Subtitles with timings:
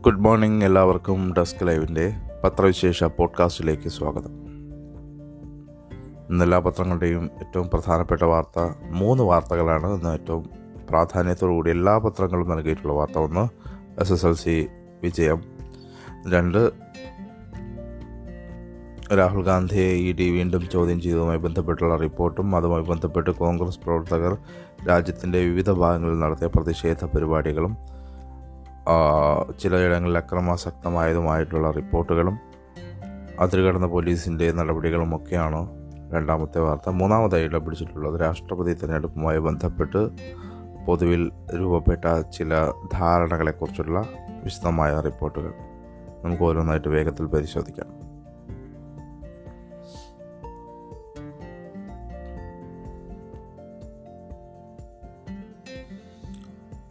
[0.00, 2.12] Good morning എല്ലാവർക്കും desk ലൈവിന്റെ
[2.44, 4.30] പത്രവിശേഷ പോഡ്കാസ്റ്റിലേക്ക് സ്വാഗതം.
[6.30, 8.58] ഇന്ന് എല്ലാ പത്രങ്ങളുടെയും ഏറ്റവും പ്രധാനപ്പെട്ട വാർത്ത
[8.90, 10.50] മൂന്ന് വാർത്തകളാണ് ഇന്ന് ഏറ്റവും
[10.90, 13.48] പ്രാധാന്യത്തോടുകൂടി എല്ലാ പത്രങ്ങളും നൽകിയിട്ടുള്ള വാർത്ത ഒന്ന്
[14.00, 14.66] എസ് എസ് എൽ സി
[15.02, 15.42] വിജയം.
[16.32, 16.70] രണ്ട്
[19.18, 24.38] രാഹുൽ ഗാന്ധിയെ ഇ ഡി വീണ്ടും ചോദ്യം ചെയ്തതുമായി ബന്ധപ്പെട്ടുള്ള റിപ്പോർട്ടും അതുമായി ബന്ധപ്പെട്ട് കോൺഗ്രസ് പ്രവർത്തകർ
[24.88, 27.76] രാജ്യത്തിന്റെ വിവിധ ഭാഗങ്ങളിൽ നടത്തിയ പ്രതിഷേധ പരിപാടികളും
[29.60, 32.38] ചിലയിടങ്ങളിൽ അക്രമാസക്തമായതുമായിട്ടുള്ള റിപ്പോർട്ടുകളും
[33.40, 35.80] അതിരുകടന്ന പോലീസിന്റെ നടപടികളുമൊക്കെയാണ്
[36.12, 36.88] രണ്ടാമത്തെ വാർത്ത.
[36.88, 40.08] മൂന്നാമതായി ഇടപിടിച്ചിട്ടുള്ളത് രാഷ്ട്രപതി തിരഞ്ഞെടുപ്പുമായി ബന്ധപ്പെട്ട്
[40.86, 44.04] പൊതുവിൽ രൂപപ്പെട്ട ചില ധാരണകളെക്കുറിച്ചുള്ള
[44.44, 45.52] വിശദമായ റിപ്പോർട്ടുകൾ
[46.24, 48.09] നമുക്ക് ഓരോന്നായിട്ട് വേഗത്തിൽ പരിശോധിക്കാം.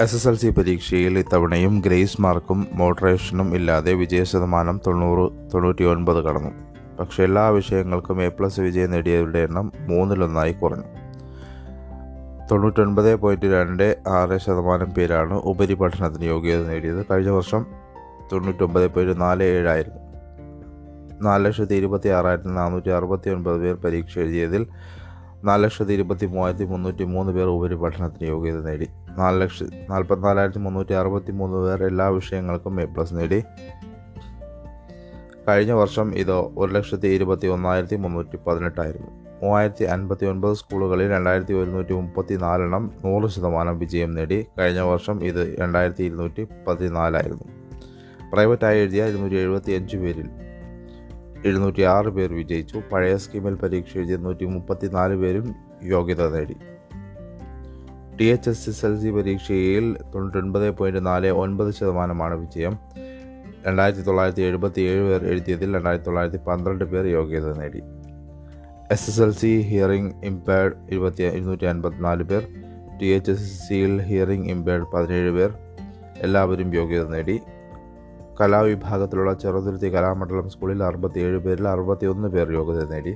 [0.02, 6.24] എസ് എസ് എൽ സി പരീക്ഷയിൽ ഇത്തവണയും ഗ്രേസ് മാർക്കും മോഡറേഷനും ഇല്ലാതെ വിജയ ശതമാനം തൊണ്ണൂറ് തൊണ്ണൂറ്റി ഒൻപത്
[6.24, 6.50] കടന്നു.
[7.00, 10.84] പക്ഷേ എല്ലാ വിഷയങ്ങൾക്കും എ പ്ലസ് വിജയം നേടിയവരുടെ എണ്ണം മൂന്നിലൊന്നായി കുറഞ്ഞു.
[12.52, 17.06] തൊണ്ണൂറ്റൊൻപത് പോയിന്റ് രണ്ട് ആറ് ശതമാനം പേരാണ് ഉപരിപഠനത്തിന് യോഗ്യത നേടിയത്.
[17.12, 17.66] കഴിഞ്ഞ വർഷം
[18.32, 20.00] തൊണ്ണൂറ്റൊമ്പത് പോയിന്റ് നാല് ഏഴായിരുന്നു
[21.22, 24.68] നാല് ലക്ഷത്തി ഇരുപത്തി ആറായിരത്തി നാനൂറ്റി അറുപത്തി ഒൻപത് പേർ പരീക്ഷ എഴുതിയതിൽ
[25.44, 28.88] നാല് ലക്ഷത്തി ഇരുപത്തി മൂവായിരത്തി മുന്നൂറ്റി മൂന്ന് പേർ ഉപരിപഠനത്തിന് യോഗ്യത നേടി.
[29.18, 33.44] നാല് ലക്ഷ നാൽപ്പത്തിനാലായിരത്തി മുന്നൂറ്റി അറുപത്തി മൂന്ന് പേർ എല്ലാ വിഷയങ്ങൾക്കും എ പ്ലസ് നേടി.
[35.48, 39.08] കഴിഞ്ഞ വർഷം ഇത് ഒരു ലക്ഷത്തി ഇരുപത്തി ഒന്നായിരത്തി മുന്നൂറ്റി പതിനെട്ടായിരുന്നു.
[39.44, 44.46] മൂവായിരത്തി അൻപത്തി ഒൻപത് സ്കൂളുകളിൽ രണ്ടായിരത്തി ഒരുന്നൂറ്റി മുപ്പത്തി നാലെണ്ണം നൂറ് ശതമാനം വിജയം നേടി.
[44.60, 47.44] കഴിഞ്ഞ വർഷം ഇത് രണ്ടായിരത്തി ഇരുന്നൂറ്റി പതിനാലായിരുന്നു.
[48.34, 50.30] പ്രൈവറ്റായി എഴുതിയ ഇരുന്നൂറ്റി എഴുപത്തി അഞ്ച് പേരിൽ
[51.46, 52.82] എഴുന്നൂറ്റി ആറ് പേർ വിജയിച്ചു.
[52.92, 56.56] പഴയ സ്കീമിൽ പരീക്ഷ എഴുതിയ നൂറ്റി മുപ്പത്തി നാല് പേരും യോഗ്യത നേടി.
[58.18, 62.78] T H S S L C പരീക്ഷയിൽ തൊണ്ണൂറ്റൊൻപത് പോയിന്റ് നാല് ഒൻപത് ശതമാനമാണ് വിജയം.
[63.68, 67.82] രണ്ടായിരത്തി തൊള്ളായിരത്തി എഴുപത്തി ഏഴ് പേർ എഴുതിയതിൽ രണ്ടായിരത്തി തൊള്ളായിരത്തി പന്ത്രണ്ട് പേർ യോഗ്യത നേടി.
[68.92, 72.48] S S L C hearing impaired ഇരുപത്തി ഇരുന്നൂറ്റി അൻപത്തിനാല് പേർ
[73.02, 75.54] ടി എച്ച് എസ് എസ് സിയിൽ ഹിയറിംഗ് ഇമ്പയർഡ് പതിനേഴ് പേർ.
[76.18, 77.40] എല്ലാവരും യോഗ്യത നേടി.
[78.42, 83.16] കലാവിഭാഗത്തിലുള്ള ചെറുതുരുത്തി കലാമണ്ഡലം സ്കൂളിൽ അറുപത്തിയേഴ് പേരിൽ അറുപത്തിയൊന്ന് പേർ യോഗ്യത നേടി.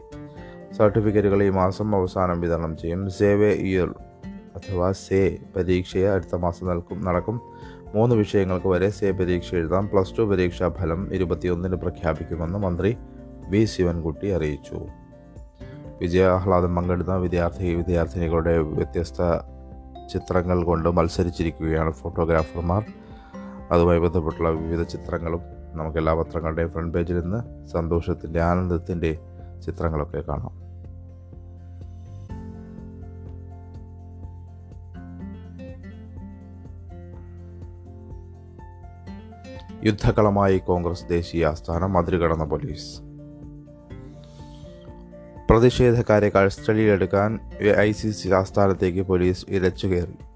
[0.78, 3.10] സർട്ടിഫിക്കറ്റുകൾ ഈ മാസം അവസാനം വിതരണം ചെയ്യും.
[3.10, 3.94] സേവേ ഇയർ
[4.56, 7.42] അഥവാ സേ പരീക്ഷയെ അടുത്ത മാസം നൽകും നടക്കും.
[7.96, 9.88] മൂന്ന് വിഷയങ്ങൾക്ക് വരെ സേ പരീക്ഷ എഴുതാം.
[9.88, 12.98] പ്ലസ് ടു പരീക്ഷാ ഫലം ഇരുപത്തിയൊന്നിന് പ്രഖ്യാപിക്കുമെന്ന് മന്ത്രി
[13.50, 14.80] വി ശിവൻകുട്ടി അറിയിച്ചു.
[16.02, 19.22] വിജയാഹ്ലാദം പങ്കെടുത്ത വിദ്യാർത്ഥി വിദ്യാർത്ഥിനികളുടെ വ്യത്യസ്ത
[20.14, 23.03] ചിത്രങ്ങൾ കൊണ്ട് മത്സരിച്ചിരിക്കുകയാണ് ഫോട്ടോഗ്രാഫർമാർ.
[23.72, 25.42] അതുമായി ബന്ധപ്പെട്ടുള്ള വിവിധ ചിത്രങ്ങളും
[25.74, 29.18] നമുക്ക് എല്ലാ പത്രങ്ങളുടെയും ഫ്രണ്ട് പേജിൽ നിന്ന് സന്തോഷത്തിന്റെ ആനന്ദത്തിന്റെ
[29.66, 30.64] ചിത്രങ്ങളൊക്കെ കാണാം.
[39.86, 43.02] യുദ്ധകളമായി കോൺഗ്രസ് ദേശീയ ആസ്ഥാനം അതിരുകടന്ന പോലീസ്.
[45.50, 47.40] പ്രതിഷേധക്കാരെ കസ്റ്റഡിയിലെടുക്കാൻ
[47.80, 50.33] ഐ സി സി ആസ്ഥാനത്തേക്ക് പോലീസ് ഇരച്ചുകയറി.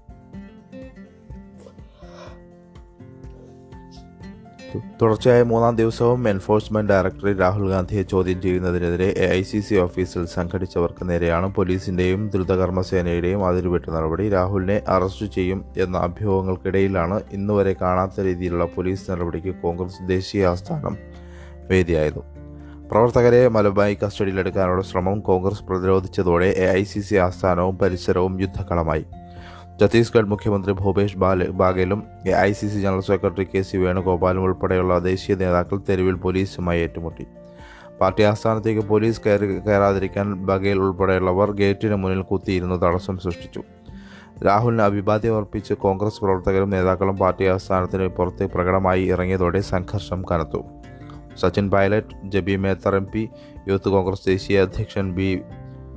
[5.00, 11.10] തുടർച്ചയായ മൂന്നാം ദിവസവും എൻഫോഴ്സ്മെന്റ് ഡയറക്ടറേറ്റ് രാഹുൽ ഗാന്ധിയെ ചോദ്യം ചെയ്യുന്നതിനെതിരെ എ ഐ സി സി ഓഫീസിൽ സംഘടിച്ചവർക്ക്
[11.10, 14.28] നേരെയാണ് പോലീസിന്റെയും ദ്രുതകർമ്മസേനയുടെയും അതിരുവിട്ട നടപടി.
[14.28, 20.96] രാഹുലിനെ അറസ്റ്റ് ചെയ്യും എന്ന അഭ്യൂഹങ്ങൾക്കിടയിലാണ് ഇന്നുവരെ കാണാത്ത രീതിയിലുള്ള പോലീസ് നടപടിക്ക് കോൺഗ്രസ് ദേശീയ ആസ്ഥാനം
[21.70, 22.20] വേദിയായത്.
[22.90, 29.06] പ്രവർത്തകരെ മലബായി കസ്റ്റഡിയിലെടുക്കാനുള്ള ശ്രമം കോൺഗ്രസ് പ്രതിരോധിച്ചതോടെ എ ഐ സി സി ആസ്ഥാനവും പരിസരവും യുദ്ധക്കളമായി.
[29.80, 32.00] ഛത്തീസ്ഗഡ് മുഖ്യമന്ത്രി ഭൂപേഷ് ബാല ബാഗേലും
[32.46, 37.24] I C C general secretary K C വേണുഗോപാലും ഉൾപ്പെടെയുള്ള ദേശീയ നേതാക്കൾ തെരുവിൽ പോലീസുമായി ഏറ്റുമുട്ടി.
[38.00, 43.62] പാർട്ടി ആസ്ഥാനത്തേക്ക് പോലീസ് കയറി കയറാതിരിക്കാൻ ബഗേൽ ഉൾപ്പെടെയുള്ളവർ ഗേറ്റിന് മുന്നിൽ കുത്തിയിരുന്ന് തടസ്സം സൃഷ്ടിച്ചു.
[44.46, 50.60] രാഹുലിന് അഭിവാദ്യം അർപ്പിച്ച് കോൺഗ്രസ് പ്രവർത്തകരും നേതാക്കളും പാർട്ടി ആസ്ഥാനത്തിന് പുറത്ത് പ്രകടമായി ഇറങ്ങിയതോടെ സംഘർഷം കനത്തു.
[51.42, 53.22] Sachin Pilot Jebi Mather M P
[53.68, 55.28] youth Congress ദേശീയ അധ്യക്ഷൻ ബി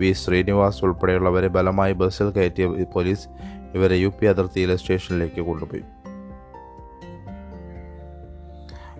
[0.01, 3.25] വി ശ്രീനിവാസ് ഉൾപ്പെടെയുള്ളവരെ ബലമായി ബസ്സിൽ കയറ്റിയ പോലീസ്
[3.75, 5.83] ഇവരെ യു പി അതിർത്തിയിലെ സ്റ്റേഷനിലേക്ക് കൊണ്ടുപോയി.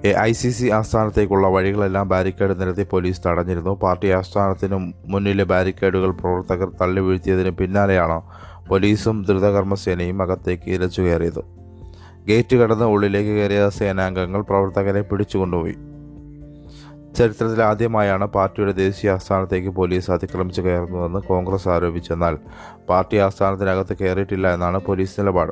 [0.06, 3.73] എ ഐ സി സി ആസ്ഥാനത്തേക്കുള്ള വഴികളെല്ലാം ബാരിക്കേഡ് നിരത്തി പോലീസ് തടഞ്ഞിരുന്നു.
[3.75, 8.21] പാർട്ടി ആസ്ഥാനത്തിന് മുന്നിലെ ബാരിക്കേഡുകൾ പ്രവർത്തകർ തള്ളി വീഴ്ത്തിയതിന് പിന്നാലെയാണ്
[8.69, 11.41] പോലീസും ദ്രുതകർമ്മസേനയും അകത്തേക്ക് ഇരച്ചു കയറിയത്
[12.27, 15.90] ഗേറ്റ് കടന്ന് ഉള്ളിലേക്ക് കയറിയ സേനാംഗങ്ങൾ പ്രവർത്തകരെ പിടിച്ചുകൊണ്ടുപോയി.
[17.17, 22.37] ചരിത്രത്തിൽ ആദ്യമായാണ് പാർട്ടിയുടെ ദേശീയ ആസ്ഥാനത്തേക്ക് പോലീസ് അതിക്രമിച്ചു കയറുന്നതെന്ന് കോൺഗ്രസ് ആരോപിച്ചെന്നാൽ
[22.89, 25.51] പാർട്ടി ആസ്ഥാനത്തിനകത്ത് കയറിയിട്ടില്ല എന്നാണ് പോലീസ് നിലപാട്.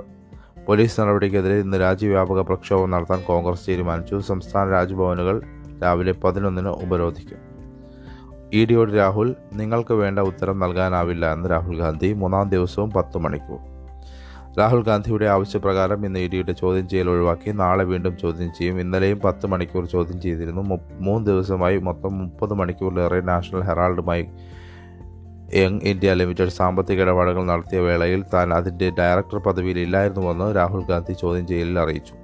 [0.68, 4.16] പോലീസ് നടപടിക്കെതിരെ ഇന്ന് രാജ്യവ്യാപക പ്രക്ഷോഭം നടത്താൻ കോൺഗ്രസ് തീരുമാനിച്ചു.
[4.20, 5.42] സംസ്ഥാന രാജ്ഭവനുകൾ
[5.84, 7.38] രാവിലെ പതിനൊന്നിന് ഉപരോധിക്കും.
[8.54, 13.79] ഇ ഡിയോട് രാഹുൽ നിങ്ങൾക്ക് വേണ്ട ഉത്തരം നൽകാനാവില്ല എന്ന് രാഹുൽ ഗാന്ധി മൂന്നാം ദിവസവും പത്ത് മണിക്കൂർ
[14.60, 17.50] രാഹുൽ ഗാന്ധിയുടെ ആവശ്യപ്രകാരം ഇന്ന് ഇഡിയുടെ ചോദ്യം ചെയ്യൽ ഒഴിവാക്കി.
[17.52, 18.80] നാളെ വീണ്ടും ചോദ്യം ചെയ്യും.
[18.80, 20.80] ഇന്നലെയും പത്ത് മണിക്കൂർ ചോദ്യം ചെയ്തിരുന്നു.
[21.00, 24.26] മൂന്ന് ദിവസമായി മൊത്തം മുപ്പത് മണിക്കൂറിലേറെ നാഷണൽ ഹെറാൾഡുമായി
[25.56, 31.48] യങ് ഇന്ത്യ ലിമിറ്റഡ് സാമ്പത്തിക ഇടപാടുകൾ നടത്തിയ വേളയിൽ താൻ അതിന്റെ ഡയറക്ടർ പദവിയിൽ ഇല്ലായിരുന്നുവെന്ന് രാഹുൽ ഗാന്ധി ചോദ്യം
[31.48, 32.16] ചെയ്യലിൽ അറിയിച്ചു.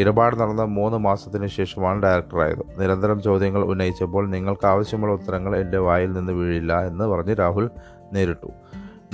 [0.00, 2.62] ഇടപാട് നടന്ന മൂന്ന് മാസത്തിനു ശേഷമാണ് ഡയറക്ടറായത്.
[2.80, 7.70] നിരന്തരം ചോദ്യങ്ങൾ ഉന്നയിച്ചപ്പോൾ നിങ്ങൾക്ക് ആവശ്യമുള്ള ഉത്തരങ്ങൾ എന്റെ വായിൽ നിന്ന് വീഴില്ല എന്ന് പറഞ്ഞ് രാഹുൽ
[8.12, 8.50] നേരിട്ടു.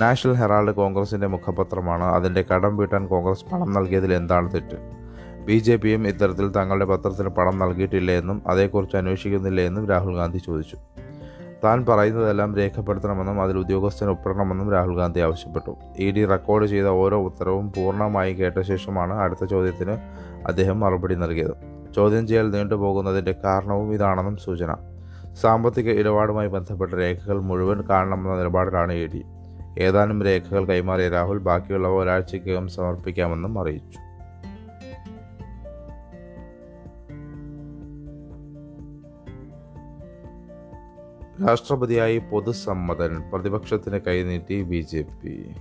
[0.01, 4.77] നാഷണൽ ഹെറാൾഡ് കോൺഗ്രസിന്റെ മുഖപത്രമാണ് അതിന്റെ കടം വീട്ടാൻ കോൺഗ്രസ് പണം നൽകിയതിൽ എന്താണ് തെറ്റ്?
[5.45, 10.77] ബി ജെ പിയും ഇത്തരത്തിൽ തങ്ങളുടെ പത്രത്തിന് പണം നൽകിയിട്ടില്ല എന്നും അതേക്കുറിച്ച് അന്വേഷിക്കുന്നില്ല എന്നും രാഹുൽ ഗാന്ധി ചോദിച്ചു.
[11.63, 15.75] താൻ പറയുന്നതെല്ലാം രേഖപ്പെടുത്തണമെന്നും അതിൽ ഉദ്യോഗസ്ഥന് ഒപ്പിടണമെന്നും രാഹുൽ ഗാന്ധി ആവശ്യപ്പെട്ടു.
[15.97, 19.91] ഇ ഡി റെക്കോർഡ് ചെയ്ത ഓരോ ഉത്തരവും പൂർണമായി കേട്ട ശേഷമാണ് അടുത്ത ചോദ്യത്തിന്
[20.47, 21.53] അദ്ദേഹം മറുപടി നൽകിയത്.
[21.95, 24.75] ചോദ്യം ചെയ്യൽ നീണ്ടുപോകുന്നതിന്റെ കാരണവും ഇതാണെന്നും സൂചന.
[25.41, 29.23] സാമ്പത്തിക ഇടപാടുമായി ബന്ധപ്പെട്ട രേഖകൾ മുഴുവൻ കാണണമെന്ന നിലപാടിലാണ് ഇ ഡി.
[29.79, 33.99] ഏതാനും രേഖകൾ കൈമാറിയ രാഹുൽ ബാക്കിയുള്ളവ ഒരാഴ്ചയ്ക്കകം സമർപ്പിക്കാമെന്നും അറിയിച്ചു.
[41.47, 45.51] രാഷ്ട്രപതിയായി പൊതുസമ്മതൻ പ്രതിപക്ഷത്തിന് കൈനീട്ടി ബി ജെ പി.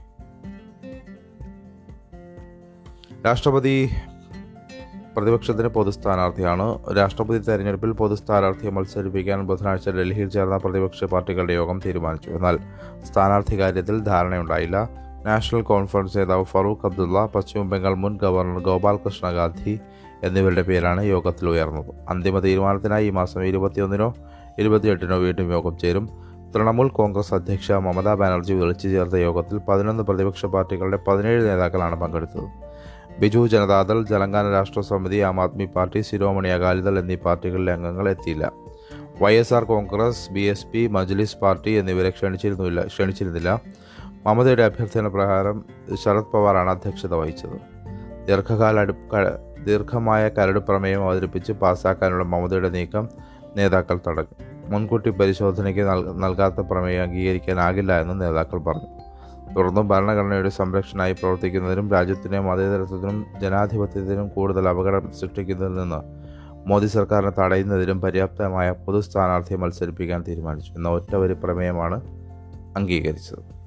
[3.27, 3.91] രാഷ്ട്രപതി
[5.17, 6.67] പ്രതിപക്ഷത്തിന് പൊതു സ്ഥാനാർത്ഥിയാണ്
[6.99, 12.31] രാഷ്ട്രപതി തെരഞ്ഞെടുപ്പിൽ പൊതു സ്ഥാനാർത്ഥിയെ മത്സരിപ്പിക്കാൻ ബുധനാഴ്ച ഡൽഹിയിൽ ചേർന്ന പ്രതിപക്ഷ പാർട്ടികളുടെ യോഗം തീരുമാനിച്ചു.
[12.31, 12.59] എന്നാൽ
[13.05, 14.89] സ്ഥാനാർത്ഥി കാര്യത്തിൽ ധാരണയുണ്ടായില്ല.
[15.27, 19.81] നാഷണൽ കോൺഫറൻസ് നേതാവ് ഫറൂഖ് അബ്ദുള്ള പശ്ചിമ ബംഗാൾ മുൻ ഗവർണർ ഗോപാൽകൃഷ്ണ ഗാന്ധി
[20.23, 21.93] എന്നിവരുടെ പേരാണ് യോഗത്തിൽ ഉയർന്നത്.
[22.09, 24.15] അന്തിമ തീരുമാനത്തിനായി ഈ മാസം ഇരുപത്തിയൊന്നിനോ
[24.59, 26.07] ഇരുപത്തിയെട്ടിനോ വീണ്ടും യോഗം ചേരും.
[26.55, 32.49] തൃണമൂൽ കോൺഗ്രസ് അധ്യക്ഷ മമതാ ബാനർജി വിളിച്ചു ചേർത്ത യോഗത്തിൽ പതിനൊന്ന് പ്രതിപക്ഷ പാർട്ടികളുടെ പതിനേഴ് നേതാക്കളാണ് പങ്കെടുത്തത്.
[33.19, 38.53] ബിജു ജനതാദൾ തെലങ്കാന രാഷ്ട്ര സമിതി ആം ആദ്മി പാർട്ടി ശിരോമണി അകാലിദൾ എന്നീ പാർട്ടികളിലെ അംഗങ്ങൾ എത്തിയില്ല.
[39.23, 43.61] Y S R Congress B S P Majlis party എന്നിവരെ ക്ഷണിച്ചിരുന്നില്ല ക്ഷണിച്ചിരുന്നില്ല.
[44.27, 45.65] മമതയുടെ അഭ്യർത്ഥന പ്രകാരം
[45.95, 47.73] ശരത് പവാറാണ് അധ്യക്ഷത വഹിച്ചത്.
[48.29, 48.85] ദീർഘകാല
[49.65, 53.09] ദീർഘമായ കരട് പ്രമേയം അവതരിപ്പിച്ച് പാസ്സാക്കാനുള്ള മമതയുടെ നീക്കം
[53.57, 54.45] നേതാക്കൾ തടഞ്ഞു.
[54.69, 59.02] മുൻകൂട്ടി പരിശോധനയ്ക്ക് നൽ- നൽകാത്ത പ്രമേയം അംഗീകരിക്കാനാകില്ല എന്ന് നേതാക്കൾ പറഞ്ഞു.
[59.57, 66.01] തുടർന്നും ഭരണഘടനയുടെ സംരക്ഷണമായി പ്രവർത്തിക്കുന്നതിനും രാജ്യത്തിന്റെ മതേതരത്വത്തിനും ജനാധിപത്യത്തിനും കൂടുതൽ അപകടം സൃഷ്ടിക്കുന്നതിൽ നിന്ന്
[66.69, 70.73] മോദി സർക്കാരിനെ തടയുന്നതിനും പര്യാപ്തമായ പൊതു സ്ഥാനാർത്ഥിയെ മത്സരിപ്പിക്കാൻ തീരുമാനിച്ചു.
[70.73, 72.01] എന്ന ഒറ്റ ഒരു പ്രമേയമാണ്
[72.77, 73.62] അംഗീകരിച്ചത്.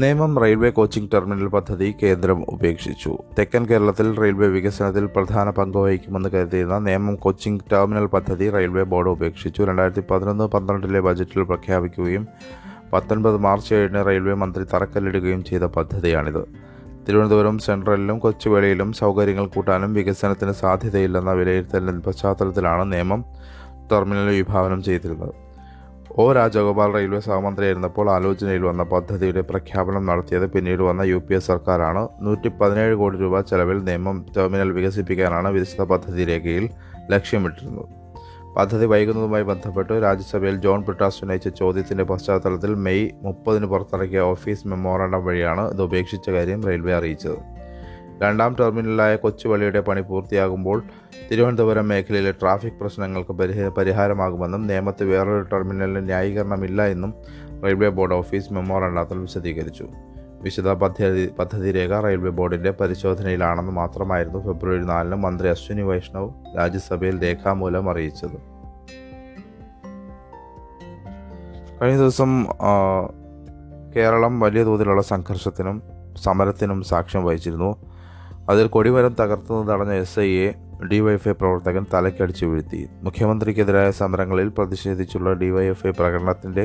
[0.00, 3.18] നേമം റെയിൽവേ കോച്ചിംഗ് ടെർമിനൽ പദ്ധതി കേന്ദ്രം ഉപേക്ഷിച്ചു.
[3.38, 9.62] തെക്കൻ കേരളത്തിൽ റെയിൽവേ വികസനത്തിൽ പ്രധാന പങ്ക് വഹിക്കുമെന്ന് കരുതിയിരുന്ന നേമം കോച്ചിംഗ് ടെർമിനൽ പദ്ധതി റെയിൽവേ ബോർഡ് ഉപേക്ഷിച്ചു.
[9.62, 12.26] രണ്ടായിരത്തി പതിനൊന്ന് പന്ത്രണ്ടിലെ ബജറ്റിൽ പ്രഖ്യാപിക്കുകയും
[12.92, 16.42] പത്തൊൻപത് മാർച്ച് ഏഴിന് റെയിൽവേ മന്ത്രി തറക്കല്ലിടുകയും ചെയ്ത പദ്ധതിയാണിത്.
[17.08, 23.24] തിരുവനന്തപുരം സെൻട്രലിലും കൊച്ചുവേളിയിലും സൗകര്യങ്ങൾ കൂട്ടാനും വികസനത്തിന് സാധ്യതയില്ലെന്ന വിലയിരുത്തലിന്റെ പശ്ചാത്തലത്തിലാണ് നിയമം
[23.92, 25.49] ടെർമിനൽ വിഭാവനം ചെയ്തിരുന്നത്.
[26.18, 26.32] ഒ.
[26.32, 31.16] രാജഗോപാൽ റെയിൽവേ സഹമന്ത്രിയായിരുന്നപ്പോൾ ആലോചനയിൽ വന്ന പദ്ധതിയുടെ പ്രഖ്യാപനം നടത്തിയത് പിന്നീട് വന്ന യു.
[31.16, 31.34] പി.
[31.34, 31.38] എ.
[31.38, 32.08] സർക്കാരാണ്.
[32.20, 36.70] നൂറ്റി പതിനേഴ് കോടി രൂപ ചെലവിൽ നിയമം ടെർമിനൽ വികസിപ്പിക്കാനാണ് വികസിത പദ്ധതി രേഖയിൽ
[37.10, 37.84] ലക്ഷ്യമിട്ടിരുന്നത്.
[38.56, 45.70] പദ്ധതി വൈകുന്നതുമായി ബന്ധപ്പെട്ട് രാജ്യസഭയിൽ ജോൺ ബ്രിട്ടാസ് ഉന്നയിച്ച ചോദ്യത്തിന്റെ പശ്ചാത്തലത്തിൽ മെയ് മുപ്പതിന് പുറത്തിറക്കിയ ഓഫീസ് മെമ്മോറാണ്ടം വഴിയാണ്
[45.70, 47.59] ഇത് ഉപേക്ഷിച്ച കാര്യം റെയിൽവേ അറിയിച്ചത്.
[48.22, 50.82] രണ്ടാം ടെർമിനലായ കൊച്ചുവള്ളിയുടെ പണി പൂർത്തിയാകുമ്പോൾ
[51.30, 57.14] തിരുവനന്തപുരം മേഖലയിലെ ട്രാഫിക് പ്രശ്നങ്ങൾക്ക് പരിഹ- പരിഹാരമാകുമെന്നും നേമത്ത് വേറൊരു ടെർമിനലിന് ന്യായീകരണമില്ല എന്നും
[57.64, 59.86] റെയിൽവേ ബോർഡ് ഓഫീസ് മെമ്മോറണ്ടാത്തിൽ വിശദീകരിച്ചു.
[60.42, 67.90] വിശദ പദ്ധതി പദ്ധതി രേഖ റെയിൽവേ ബോർഡിന്റെ പരിശോധനയിലാണെന്ന് മാത്രമായിരുന്നു ഫെബ്രുവരി നാലിന് മന്ത്രി അശ്വിനി വൈഷ്ണവ് രാജ്യസഭയിൽ രേഖാമൂലം
[67.90, 68.60] അറിയിച്ചത്.
[71.82, 72.46] കഴിഞ്ഞ ദിവസം
[73.96, 75.82] കേരളം വലിയ തോതിലുള്ള സംഘർഷത്തിനും
[76.16, 77.89] സമരത്തിനും സാക്ഷ്യം വഹിച്ചിരുന്നു.
[78.50, 80.46] അതിൽ കൊടിമരം തകർത്തുനിന്ന് തടഞ്ഞ എസ് ഐയെ
[80.90, 82.80] ഡിവൈഎഫ്ഐ പ്രവർത്തകൻ തലക്കടിച്ചു വീഴ്ത്തി.
[83.02, 86.64] മുഖ്യമന്ത്രിക്കെതിരായ സമരങ്ങളിൽ പ്രതിഷേധിച്ചുള്ള ഡിവൈഎഫ്ഐ പ്രകടനത്തിന്റെ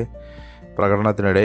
[0.78, 1.44] പ്രകടനത്തിനിടെ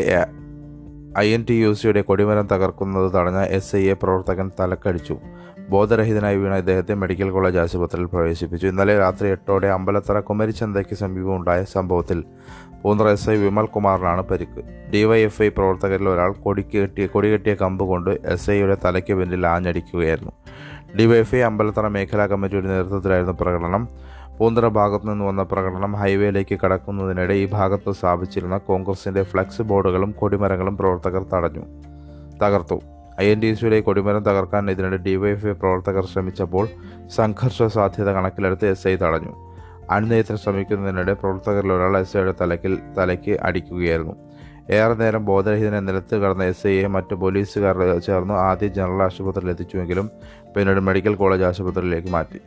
[1.20, 5.16] ഐ എൻ ടി യു സിയുടെ കൊടിമരം തകർക്കുന്നത് തടഞ്ഞ എസ് ഐ എ പ്രവർത്തകൻ തലക്കടിച്ചു.
[5.72, 8.68] ബോധരഹിതനായി വീണ ഇദ്ദേഹത്തെ മെഡിക്കൽ കോളേജ് ആശുപത്രിയിൽ പ്രവേശിപ്പിച്ചു.
[8.68, 12.24] ഇന്നലെ രാത്രി എട്ടോടെ അമ്പലത്തറ കുമരിച്ചന്തയ്ക്ക് സമീപം ഉണ്ടായ സംഭവത്തിൽ
[12.84, 14.62] പൂന്തറ എസ് ഐ വിമൽ കുമാറിനാണ് പരിക്ക്.
[14.94, 20.34] ഡിവൈഎഫ്ഐ പ്രവർത്തകരിൽ ഒരാൾ കൊടിക്കെട്ടിയ കൊടികെട്ടിയ കമ്പ് കൊണ്ട് എസ് ഐയുടെ തലയ്ക്ക് പിന്നിൽ ആഞ്ഞടിക്കുകയായിരുന്നു.
[20.98, 23.88] ഡിവൈഎഫ്ഐ അമ്പലത്തറ മേഖലാ കമ്മിറ്റിയുടെ നേതൃത്വത്തിലായിരുന്നു പ്രകടനം.
[24.38, 31.24] പൂന്തറ ഭാഗത്തു നിന്ന് വന്ന പ്രകടനം ഹൈവേയിലേക്ക് കടക്കുന്നതിനിടെ ഈ ഭാഗത്ത് സ്ഥാപിച്ചിരുന്ന കോൺഗ്രസിന്റെ ഫ്ലക്സ് ബോർഡുകളും കൊടിമരങ്ങളും പ്രവർത്തകർ
[31.34, 31.66] തടഞ്ഞു
[32.44, 32.80] തകർത്തു.
[33.20, 36.68] ഐ എൻ ഡി സിയുടെ കൊടിമരം തകർക്കാൻ ഇതിനിടെ ഡിവൈഎഫ്ഐ പ്രവർത്തകർ ശ്രമിച്ചപ്പോൾ
[37.18, 39.34] സംഘർഷ സാധ്യത കണക്കിലെടുത്ത് എസ് ഐ തടഞ്ഞു.
[39.90, 44.16] അണുനയത്തിന് ശ്രമിക്കുന്നതിനിടെ പ്രവർത്തകരിൽ ഒരാൾ എസ് ഐയുടെ തലക്കിൽ തലയ്ക്ക് അടിക്കുകയായിരുന്നു.
[44.78, 50.10] ഏറെ നേരം ബോധരഹിതനെ നിലത്ത് കടന്ന എസ് ഐയെ മറ്റ് പോലീസുകാർ ചേർന്ന് ആദ്യം ജനറൽ ആശുപത്രിയിൽ എത്തിച്ചുവെങ്കിലും
[50.56, 52.42] പിന്നീട് മെഡിക്കൽ കോളേജ് ആശുപത്രിയിലേക്ക് മാറ്റി.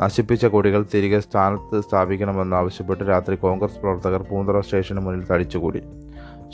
[0.00, 5.82] നശിപ്പിച്ച കൊടികൾ തിരികെ സ്ഥാനത്ത് സ്ഥാപിക്കണമെന്നാവശ്യപ്പെട്ട് രാത്രി കോൺഗ്രസ് പ്രവർത്തകർ പൂന്തറ സ്റ്റേഷന് മുന്നിൽ തടിച്ചുകൂടി.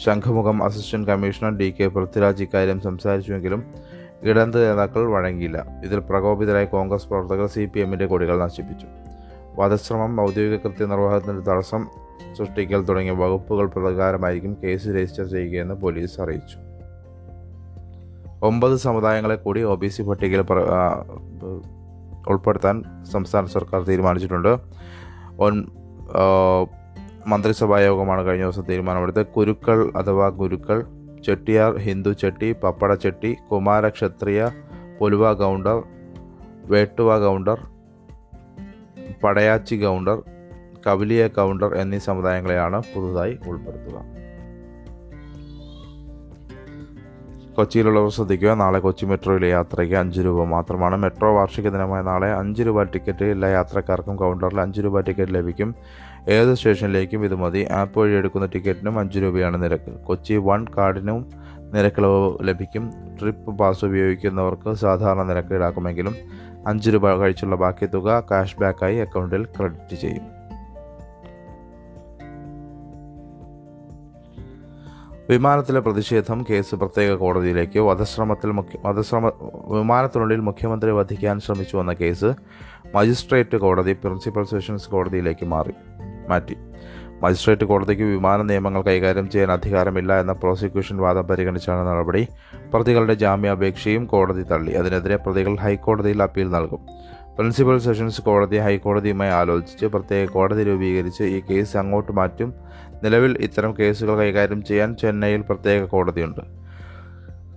[0.04, 3.64] Shanghumukham assistant commissioner D K Prithviraj ഇക്കാര്യം സംസാരിച്ചുവെങ്കിലും
[4.22, 5.58] ഇടന്ത് നേതാക്കൾ വഴങ്ങിയില്ല.
[5.84, 8.86] ഇതിൽ പ്രകോപിതരായ കോൺഗ്രസ് പ്രവർത്തകർ സി പി എമ്മിന്റെ കൊടികൾ നശിപ്പിച്ചു.
[9.58, 11.82] വധശ്രമം ഔദ്യോഗിക കൃത്യനിർവഹണത്തിന് തടസ്സം
[12.38, 16.58] സൃഷ്ടിക്കൽ തുടങ്ങിയ വകുപ്പുകൾ പ്രകാരമായിരിക്കും കേസ് രജിസ്റ്റർ ചെയ്യുകയെന്ന് പോലീസ് അറിയിച്ചു.
[18.42, 20.42] ഒമ്പത് സമുദായങ്ങളെ കൂടി ഒ ബി സി പട്ടികയിൽ
[22.30, 22.76] ഉൾപ്പെടുത്താൻ
[23.12, 24.52] സംസ്ഥാന സർക്കാർ തീരുമാനിച്ചിട്ടുണ്ട്.
[27.26, 29.26] മന്ത്രിസഭാ യോഗമാണ് കഴിഞ്ഞ ദിവസം തീരുമാനമെടുത്തത്.
[29.26, 30.86] കുരുക്കൾ അഥവാ ഗുരുക്കൾ
[31.26, 34.50] ചെട്ടിയാർ ഹിന്ദു ചെട്ടി പപ്പട ചെട്ടി കുമാര ക്ഷത്രിയ
[35.00, 35.82] പൊലുവ ഗൗണ്ടർ
[36.66, 37.58] വേട്ടുവ ഗൗണ്ടർ
[39.24, 40.22] പടയാച്ചി ഗൗണ്ടർ
[40.86, 43.96] കവലിയ ഗൗണ്ടർ എന്നീ സമുദായങ്ങളെയാണ് പുതുതായി ഉൾപ്പെടുത്തുക.
[47.56, 50.96] കൊച്ചിയിലുള്ളവർ ശ്രദ്ധിക്കുക നാളെ കൊച്ചി മെട്രോയിലെ യാത്രയ്ക്ക് അഞ്ച് രൂപ മാത്രമാണ്.
[50.96, 55.74] മെട്രോ വാർഷിക ദിനമായ നാളെ അഞ്ച് രൂപ ടിക്കറ്റ് എല്ലാ യാത്രക്കാർക്കും കൗണ്ടറിൽ അഞ്ച് രൂപ ടിക്കറ്റ് ലഭിക്കും.
[56.28, 57.66] ഏത് സ്റ്റേഷനിലേക്കും ഇത് മതി.
[57.70, 59.90] ആപ്പ് വഴി എടുക്കുന്ന ടിക്കറ്റിനും അഞ്ച് രൂപയാണ് നിരക്ക്.
[60.04, 61.30] കൊച്ചി വൺ കാർഡിനും
[61.74, 62.92] നിരക്കിളവ് ലഭിക്കും.
[63.20, 66.14] ട്രിപ്പ് പാസ് ഉപയോഗിക്കുന്നവർക്ക് സാധാരണ നിരക്ക് ഈടാക്കുമെങ്കിലും
[66.66, 70.36] അഞ്ച് രൂപ കഴിച്ചുള്ള ബാക്കി തുക ക്യാഷ് ബാക്കായി അക്കൗണ്ടിൽ ക്രെഡിറ്റ് ചെയ്യും.
[75.30, 77.78] വിമാനത്തിലെ പ്രതിഷേധം കേസ് പ്രത്യേക കോടതിയിലേക്ക്.
[77.78, 79.32] വധശ്രമത്തിൽ മുഖ്യ വധശ്രമ
[79.68, 82.32] വിമാനത്തിനുള്ളിൽ മുഖ്യമന്ത്രി വധിക്കാൻ ശ്രമിച്ചുവെന്ന കേസ്
[82.94, 85.74] മജിസ്ട്രേറ്റ് കോടതി പ്രിൻസിപ്പൽ സെഷൻസ് കോടതിയിലേക്ക് മാറി.
[86.28, 86.56] മാറ്റി.
[87.22, 92.26] മജിസ്ട്രേറ്റ് കോടതിക്ക് വിമാന നിയമങ്ങൾ കൈകാര്യം ചെയ്യാൻ അധികാരമില്ല എന്ന പ്രോസിക്യൂഷൻ വാദം പരിഗണിച്ചാണ് നടപടി.
[92.74, 94.72] പ്രതികളുടെ ജാമ്യാപേക്ഷയും കോടതി തള്ളി.
[94.72, 96.86] അതിനെതിരെ പ്രതികൾ ഹൈക്കോടതിയിൽ അപ്പീൽ നൽകും.
[97.36, 102.54] പ്രിൻസിപ്പൽ സെഷൻസ് കോടതി ഹൈക്കോടതിയുമായി ആലോചിച്ച് പ്രത്യേക കോടതി രൂപീകരിച്ച് ഈ കേസ് അങ്ങോട്ട് മാറ്റും.
[103.04, 106.66] നിലവിൽ ഇത്തരം കേസുകൾ കൈകാര്യം ചെയ്യാൻ ചെന്നൈയിൽ പ്രത്യേക കോടതിയുണ്ട്.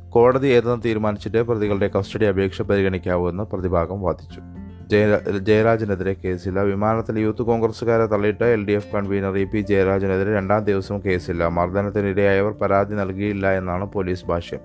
[0.10, 4.42] കോടതി ഏതെന്ന് തീരുമാനിച്ചിട്ട് പ്രതികളുടെ കസ്റ്റഡി അപേക്ഷ പരിഗണിക്കാവൂ എന്ന് പ്രതിഭാഗം വാദിച്ചു.
[4.90, 6.62] ജയരാ- ജയരാജനെതിരെ കേസില്ല.
[6.62, 11.48] വിമാനത്തിൽ യൂത്ത് കോൺഗ്രസുകാരെ തള്ളിയിട്ട് L D F convenor E P ജയരാജനെതിരെ രണ്ടാം ദിവസവും കേസില്ല.
[11.48, 14.60] മർദ്ദനത്തിനിരയായവർ പരാതി നൽകിയില്ല എന്നാണ് പോലീസ് ഭാഷ്യം.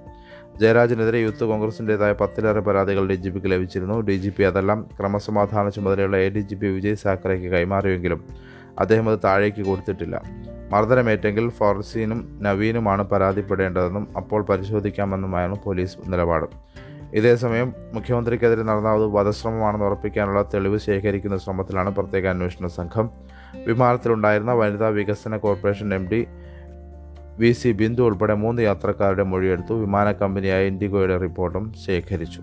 [0.60, 4.00] ജയരാജനെതിരെ യൂത്ത് കോൺഗ്രസിന്റെതായ പത്തിലേറെ പരാതികൾ ഡി ജി പിക്ക് ലഭിച്ചിരുന്നു.
[4.00, 8.24] ഡി ജി പി അതെല്ലാം ക്രമസമാധാന ചുമതലയുള്ള A D G P Vijay സാക്കറേക്ക് കൈമാറിയെങ്കിലും
[8.78, 10.22] അദ്ദേഹം അത് താഴേക്ക് കൊടുത്തിട്ടില്ല.
[10.72, 16.46] മർദ്ദനമേറ്റെങ്കിൽ ഫാർസീനും നവീനുമാണ് പരാതിപ്പെടേണ്ടതെന്നും അപ്പോൾ പരിശോധിക്കാമെന്നുമായിരുന്നു പോലീസ് നിലപാട്.
[17.14, 23.10] ഇതേസമയം മുഖ്യമന്ത്രിക്കെതിരെ നടന്ന വധശ്രമമാണെന്ന് ഉറപ്പിക്കാനുള്ള തെളിവ് ശേഖരിക്കുന്ന ശ്രമത്തിലാണ് പ്രത്യേക അന്വേഷണ സംഘം.
[23.66, 26.26] വിമാനത്തിലുണ്ടായിരുന്ന വനിതാ വികസന corporation M D
[27.38, 29.74] V C Bindu ഉൾപ്പെടെ മൂന്ന് യാത്രക്കാരുടെ മൊഴിയെടുത്തു.
[29.74, 32.42] വിമാന കമ്പനിയായ ഇൻഡിഗോയുടെ റിപ്പോർട്ടും ശേഖരിച്ചു.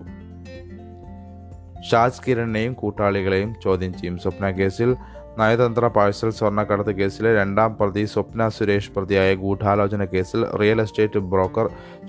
[1.90, 4.18] ഷാജ് കിരണിനെയും കൂട്ടാളികളെയും ചോദ്യം ചെയ്യും.
[4.18, 4.96] സ്വപ്ന കേസിൽ
[5.38, 11.68] നയതന്ത്ര പാഴ്സൽ സ്വർണക്കടത്ത് കേസിലെ രണ്ടാം പ്രതി സ്വപ്ന സുരേഷ് പ്രതിയായ ഗൂഢാലോചന കേസിൽ റിയൽ എസ്റ്റേറ്റ് ബ്രോക്കർ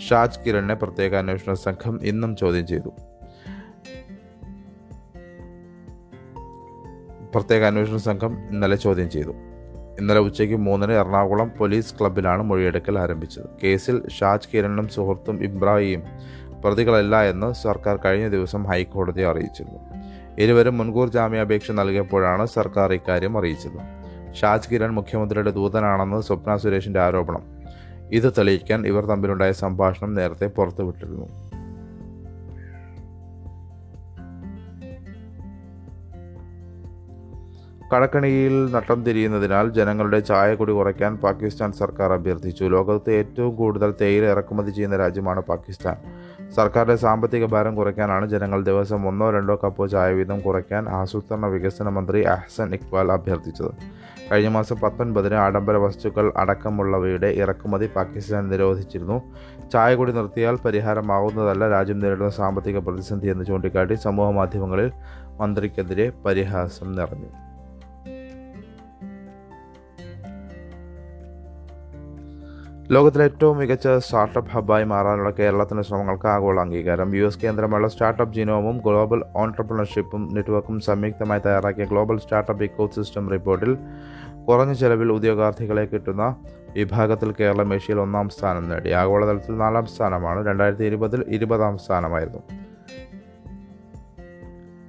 [0.09, 2.91] ഷാജ് കിരണിനെ പ്രത്യേക അന്വേഷണ സംഘം ഇന്നും ചോദ്യം ചെയ്തു.
[7.35, 9.33] പ്രത്യേക അന്വേഷണ സംഘം ഇന്നലെ ചോദ്യം ചെയ്തു.
[9.99, 13.45] ഇന്നലെ ഉച്ചയ്ക്ക് മൂന്നിന് എറണാകുളം പോലീസ് ക്ലബ്ബിലാണ് മൊഴിയെടുക്കൽ ആരംഭിച്ചത്.
[13.63, 16.03] കേസിൽ ഷാജ് കിരണും സുഹൃത്തും ഇബ്രാഹിം
[16.65, 19.79] പ്രതികളല്ല എന്ന് സർക്കാർ കഴിഞ്ഞ ദിവസം ഹൈക്കോടതിയെ അറിയിച്ചിരുന്നു.
[20.39, 24.03] ഇരുവരും മുൻകൂർ ജാമ്യാപേക്ഷ നൽകിയപ്പോഴാണ് സർക്കാർ ഇക്കാര്യം അറിയിച്ചത്.
[24.33, 27.41] ഷാജ് കിരൺ മുഖ്യമന്ത്രിയുടെ ദൂതനാണെന്ന് സ്വപ്ന സുരേഷിന്റെ ആരോപണം.
[28.11, 31.53] ഇത് തെളിയിക്കാൻ ഇവർ തമ്മിലുണ്ടായ സംഭാഷണം നേരത്തെ പുറത്തുവിട്ടിരുന്നു.
[37.95, 42.63] കടക്കണിയിൽ നട്ടം തിരിയുന്നതിനാൽ ജനങ്ങളുടെ ചായക്കുടി കുറയ്ക്കാൻ പാകിസ്ഥാൻ സർക്കാർ അഭ്യർത്ഥിച്ചു.
[42.63, 45.95] ലോകത്ത് ഏറ്റവും കൂടുതൽ തേയില ഇറക്കുമതി ചെയ്യുന്ന രാജ്യമാണ് പാകിസ്ഥാൻ.
[46.55, 52.21] സർക്കാരിന്റെ സാമ്പത്തിക ഭാരം കുറയ്ക്കാനാണ് ജനങ്ങൾ ദിവസം ഒന്നോ രണ്ടോ കപ്പോ ചായ വീതം കുറയ്ക്കാൻ ആസൂത്രണ വികസന മന്ത്രി
[52.21, 53.71] അഹ്സൻ ഇക്ബാൽ അഭ്യർത്ഥിച്ചത്.
[54.31, 59.21] കഴിഞ്ഞ മാസം പത്തൊൻപതിന് ആഡംബര വസ്തുക്കൾ അടക്കമുള്ളവയുടെ ഇറക്കുമതി പാകിസ്ഥാൻ നിരോധിച്ചിരുന്നു.
[59.73, 64.91] ചായ കൂടി നിർത്തിയാൽ പരിഹാരമാവുന്നതല്ല രാജ്യം നേരിടുന്ന സാമ്പത്തിക പ്രതിസന്ധി എന്ന് ചൂണ്ടിക്കാട്ടി സമൂഹ മാധ്യമങ്ങളിൽ
[65.39, 67.42] മന്ത്രിക്കെതിരെ പരിഹാസം നിറഞ്ഞു.
[72.93, 77.15] ലോകത്തിലെ ഏറ്റവും മികച്ച സ്റ്റാർട്ടപ്പ് ഹബ്ബായി മാറാനുള്ള കേരളത്തിന്റെ ശ്രമങ്ങൾക്ക് ആഗോള അംഗീകാരം.
[77.15, 83.77] യു എസ് കേന്ദ്രമുള്ള സ്റ്റാർട്ടപ്പ് ജിനോമും ഗ്ലോബൽ ഓൺടർപ്രണർഷിപ്പും നെറ്റ്വർക്കും സംയുക്തമായി തയ്യാറാക്കിയ ഗ്ലോബൽ സ്റ്റാർട്ടപ്പ് ഇക്കോ സിസ്റ്റം റിപ്പോർട്ടിൽ
[84.47, 86.35] കുറഞ്ഞ ചെലവിൽ ഉദ്യോഗാർത്ഥികളെ കിട്ടുന്ന
[86.75, 88.91] വിഭാഗത്തിൽ കേരളം ഏഷ്യയിൽ ഒന്നാം സ്ഥാനം നേടി.
[88.91, 90.47] ആഗോളതലത്തിൽ നാലാം സ്ഥാനമാണ്.
[90.47, 92.43] രണ്ടായിരത്തി ഇരുപതിൽ ഇരുപതാം സ്ഥാനമായിരുന്നു.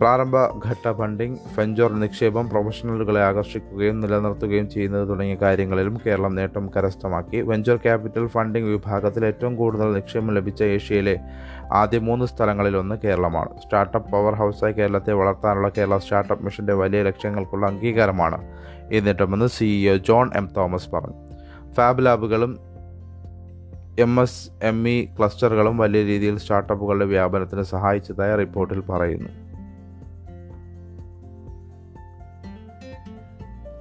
[0.01, 7.41] പ്രാരംഭ ഘട്ട ഫണ്ടിംഗ് ഫെഞ്ചോർ നിക്ഷേപം പ്രൊഫഷണലുകളെ ആകർഷിക്കുകയും നിലനിർത്തുകയും ചെയ്യുന്നത് തുടങ്ങിയ കാര്യങ്ങളിലും കേരളം നേട്ടം കരസ്ഥമാക്കി.
[7.41, 11.21] വെഞ്ചർ ക്യാപിറ്റൽ ഫണ്ടിംഗ് വിഭാഗത്തിൽ ഏറ്റവും കൂടുതൽ നിക്ഷേപം ലഭിച്ച ഏഷ്യയിലെ
[11.73, 13.61] ആദ്യ മൂന്ന് സ്ഥലങ്ങളിലൊന്ന് കേരളമാണ്.
[13.61, 18.59] സ്റ്റാർട്ടപ്പ് പവർ ഹൗസായി കേരളത്തെ വളർത്താനുള്ള കേരള സ്റ്റാർട്ടപ്പ് മിഷന്റെ വലിയ ലക്ഷ്യങ്ങൾക്കുള്ള അംഗീകാരമാണ്
[18.93, 21.15] ഈ നേട്ടമെന്ന് സിഇഒ ജോൺ എം തോമസ് പറഞ്ഞു.
[21.73, 22.59] ഫാബ് ലാബുകളും
[23.99, 29.44] എം എസ് എം ഇ ക്ലസ്റ്ററുകളും വലിയ രീതിയിൽ സ്റ്റാർട്ടപ്പുകളുടെ വ്യാപനത്തിന് സഹായിച്ചതായി റിപ്പോർട്ടിൽ പറയുന്നു.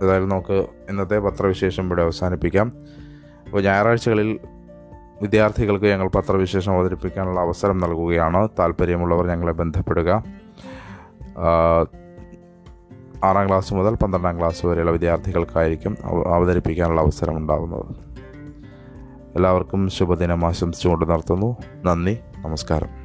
[0.03, 2.72] ഏതായാലും നമുക്ക് ഇന്നത്തെ പത്രവിശേഷം ഇവിടെ അവസാനിപ്പിക്കാം.
[3.45, 4.39] അപ്പോൾ ഞായറാഴ്ചകളിൽ
[5.22, 8.50] വിദ്യാർത്ഥികൾക്ക് ഞങ്ങൾ പത്രവിശേഷം അവതരിപ്പിക്കാനുള്ള അവസരം നൽകുകയാണ്.
[8.60, 10.24] താല്പര്യമുള്ളവർ ഞങ്ങളെ ബന്ധപ്പെടുക.
[13.24, 17.95] ആറാം ക്ലാസ് മുതൽ പന്ത്രണ്ടാം ക്ലാസ് വരെയുള്ള വിദ്യാർത്ഥികൾക്കായിരിക്കും അവ- അവതരിപ്പിക്കാനുള്ള അവസരം ഉണ്ടാകുന്നത്
[19.36, 22.17] എല്ലാവർക്കും ശുഭദിനം ആശംസിച്ചുകൊണ്ട് നടത്തുന്നു നന്ദി.
[22.45, 23.02] നമസ്കാരം.